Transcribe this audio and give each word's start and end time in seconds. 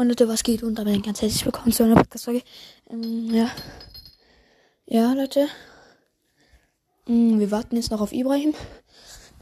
Und 0.00 0.08
Leute, 0.08 0.28
was 0.28 0.42
geht? 0.42 0.62
Und 0.62 0.76
damit 0.76 1.04
ganz 1.04 1.20
herzlich 1.20 1.44
willkommen 1.44 1.72
zu 1.72 1.82
einer 1.82 1.94
Podcast-Folge. 1.94 2.42
Ähm, 2.88 3.34
ja. 3.34 3.50
Ja, 4.86 5.12
Leute. 5.12 5.46
Ähm, 7.06 7.38
wir 7.38 7.50
warten 7.50 7.76
jetzt 7.76 7.90
noch 7.90 8.00
auf 8.00 8.10
Ibrahim. 8.10 8.54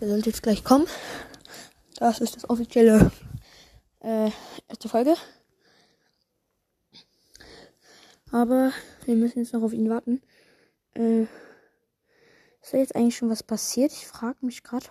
Der 0.01 0.09
sollte 0.09 0.31
jetzt 0.31 0.43
gleich 0.43 0.65
kommen. 0.65 0.89
Das 2.01 2.19
ist 2.19 2.35
das 2.35 2.51
offizielle 2.51 3.13
äh, 4.01 4.33
erste 4.67 4.89
Folge. 4.89 5.15
Aber 8.33 8.73
wir 9.05 9.15
müssen 9.15 9.39
jetzt 9.39 9.53
noch 9.53 9.63
auf 9.63 9.73
ihn 9.73 9.89
warten. 9.89 10.21
Äh, 10.95 11.23
ist 12.63 12.73
da 12.73 12.79
jetzt 12.79 12.97
eigentlich 12.97 13.17
schon 13.17 13.31
was 13.31 13.45
passiert? 13.45 13.93
Ich 13.93 14.09
frage 14.09 14.45
mich 14.45 14.65
gerade. 14.65 14.87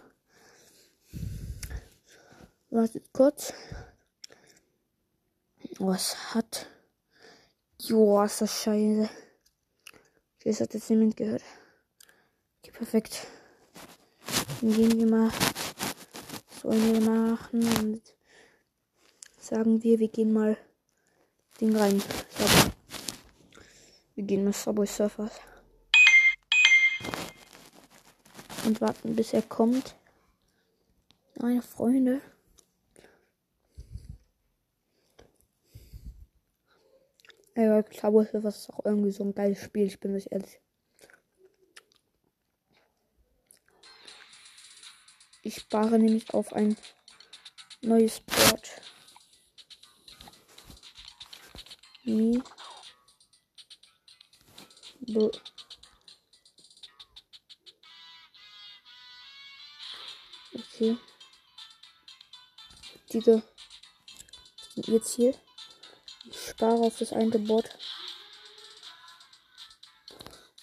Wartet 2.70 3.11
kurz. 3.11 3.52
Was 5.80 6.34
hat. 6.34 6.68
Joa, 7.80 8.26
ist 8.26 8.41
das 8.41 8.63
scheiße. 8.63 9.09
Das 10.44 10.62
hat 10.62 10.73
jetzt 10.73 10.90
niemand 10.90 11.18
gehört. 11.18 11.44
Okay, 12.59 12.72
perfekt. 12.72 13.27
Dann 14.62 14.73
gehen 14.73 14.98
wir 14.98 15.08
mal. 15.08 15.31
Sollen 16.62 16.94
wir 16.94 17.02
machen 17.02 17.62
und 17.80 18.02
sagen 19.40 19.84
wir, 19.84 20.00
wir 20.00 20.08
gehen 20.08 20.34
mal 20.34 20.58
Ding 21.62 21.76
rein. 21.76 22.00
Subway. 22.00 22.72
Wir 24.16 24.23
gehen 24.23 24.44
mal 24.44 24.53
Subway 24.53 24.86
Surfers. 24.86 25.34
Und 28.66 28.81
warten, 28.81 29.16
bis 29.16 29.34
er 29.34 29.44
kommt. 29.44 29.95
Meine 31.39 31.62
Freunde. 31.62 32.22
Ey, 37.57 37.67
weil 37.71 37.84
Subway 37.91 38.23
Surfers 38.23 38.57
ist 38.59 38.70
auch 38.70 38.85
irgendwie 38.85 39.09
so 39.09 39.23
ein 39.23 39.33
geiles 39.33 39.63
Spiel, 39.63 39.88
ich 39.88 40.00
bin 40.00 40.16
euch 40.16 40.27
ehrlich. 40.30 40.59
Ich 45.41 45.55
spare 45.55 45.97
nämlich 45.97 46.31
auf 46.36 46.53
ein 46.53 46.77
neues 47.81 48.19
Board. 48.19 48.81
Mi. 52.03 52.44
B. 54.99 55.31
Okay. 60.53 60.97
Diese 63.11 63.42
sind 64.75 64.88
ihr 64.89 65.47
Ziel. 66.58 66.67
Ich 66.67 66.73
spare 66.73 66.81
auf 66.81 66.97
das 66.97 67.13
eine 67.13 67.39
Board. 67.39 67.69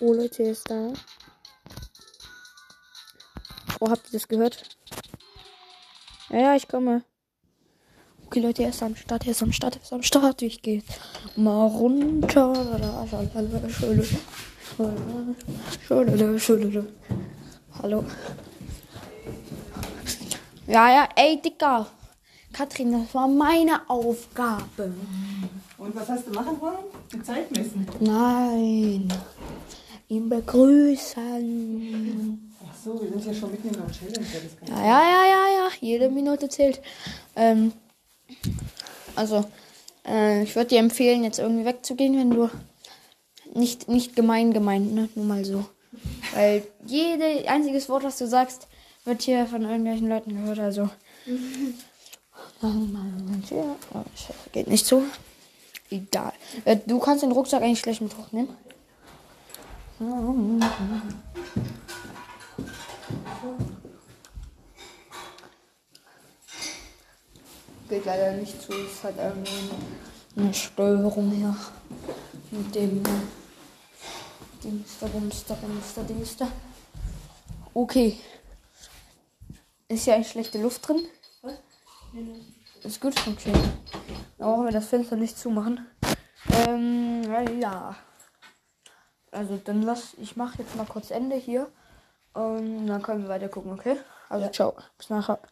Oh 0.00 0.12
Leute, 0.12 0.42
er 0.42 0.50
ist 0.50 0.68
da. 0.70 0.92
Oh, 3.80 3.88
habt 3.88 4.06
ihr 4.06 4.12
das 4.12 4.28
gehört? 4.28 4.62
Ja, 6.30 6.38
ja, 6.38 6.56
ich 6.56 6.68
komme. 6.68 7.04
Okay, 8.26 8.40
Leute, 8.40 8.64
er 8.64 8.70
ist 8.70 8.82
am 8.82 8.96
Start, 8.96 9.24
er 9.24 9.30
ist 9.30 9.42
am 9.42 9.52
Start, 9.52 9.76
er 9.76 9.82
ist 9.82 9.92
am 9.92 10.02
Start. 10.02 10.42
Ich 10.42 10.62
gehe 10.62 10.82
mal 11.36 11.66
runter. 11.66 12.52
Hallo. 17.82 18.04
Ja, 20.66 20.88
ja, 20.88 21.08
ey, 21.14 21.40
Dicker. 21.40 21.86
Katrin, 22.52 22.92
das 22.92 23.14
war 23.14 23.28
meine 23.28 23.88
Aufgabe. 23.88 24.94
Und 25.84 25.94
was 25.94 26.08
hast 26.08 26.26
du 26.26 26.32
machen 26.32 26.58
wollen? 26.62 26.78
Die 27.12 27.22
Zeit 27.22 27.50
messen. 27.50 27.86
Nein. 28.00 29.12
Ihn 30.08 30.30
begrüßen. 30.30 31.20
Ach 32.66 32.74
so, 32.82 33.02
wir 33.02 33.10
sind 33.10 33.26
ja 33.26 33.34
schon 33.34 33.50
mitten 33.50 33.68
in 33.68 33.74
der 33.74 33.92
Challenge. 33.92 34.26
Ja, 34.66 34.80
ja, 34.80 35.02
ja, 35.02 35.26
ja, 35.26 35.46
ja. 35.58 35.68
Jede 35.80 36.08
Minute 36.08 36.48
zählt. 36.48 36.80
Ähm, 37.36 37.74
also, 39.14 39.44
äh, 40.06 40.42
ich 40.42 40.56
würde 40.56 40.70
dir 40.70 40.78
empfehlen, 40.78 41.22
jetzt 41.22 41.38
irgendwie 41.38 41.66
wegzugehen, 41.66 42.16
wenn 42.16 42.30
du 42.30 42.48
nicht, 43.52 43.86
nicht 43.88 44.16
gemein 44.16 44.54
gemeint, 44.54 44.94
ne? 44.94 45.10
Nur 45.14 45.26
mal 45.26 45.44
so. 45.44 45.66
Weil 46.34 46.62
jede 46.86 47.46
einziges 47.46 47.90
Wort, 47.90 48.04
was 48.04 48.16
du 48.16 48.26
sagst, 48.26 48.68
wird 49.04 49.20
hier 49.20 49.44
von 49.46 49.60
irgendwelchen 49.62 50.08
Leuten 50.08 50.34
gehört. 50.34 50.60
Also. 50.60 50.88
Geht 54.52 54.68
nicht 54.68 54.86
so. 54.86 55.02
Egal. 55.90 56.32
Äh, 56.64 56.78
du 56.86 56.98
kannst 56.98 57.22
den 57.22 57.32
Rucksack 57.32 57.62
eigentlich 57.62 57.82
gleich 57.82 58.00
mit 58.00 58.16
hochnehmen. 58.16 58.48
Geht 67.88 68.04
leider 68.04 68.32
nicht 68.32 68.60
zu. 68.60 68.72
Ist 68.72 69.04
halt 69.04 69.16
irgendwie 69.18 69.70
eine, 70.36 70.54
Steuerung 70.54 71.30
hier. 71.30 71.56
Mit 72.50 72.74
dem 72.74 73.02
Dingster, 74.62 75.06
Bumster, 75.08 75.54
Bumster, 75.54 76.02
Dingster. 76.02 76.48
Okay. 77.72 78.18
Ist 79.88 80.06
ja 80.06 80.14
eigentlich 80.14 80.30
schlechte 80.30 80.60
Luft 80.60 80.88
drin? 80.88 81.06
Ist 82.84 83.00
gut? 83.00 83.14
Okay. 83.26 83.52
Dann 84.38 84.46
brauchen 84.46 84.66
wir 84.66 84.72
das 84.72 84.88
Fenster 84.88 85.16
nicht 85.16 85.38
zumachen. 85.38 85.86
Ähm, 86.68 87.22
ja. 87.58 87.96
Also 89.30 89.56
dann 89.56 89.82
lass, 89.82 90.14
ich 90.20 90.36
mache 90.36 90.58
jetzt 90.58 90.76
mal 90.76 90.84
kurz 90.86 91.10
Ende 91.10 91.36
hier. 91.36 91.68
Und 92.34 92.86
dann 92.86 93.02
können 93.02 93.22
wir 93.22 93.30
weiter 93.30 93.48
gucken, 93.48 93.72
okay? 93.72 93.96
Also 94.28 94.48
ciao. 94.48 94.74
Bis 94.98 95.08
nachher. 95.08 95.38